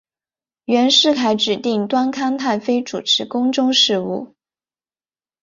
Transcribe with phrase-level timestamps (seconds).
[0.65, 4.33] 袁世凯指定端康太妃主持宫中事务。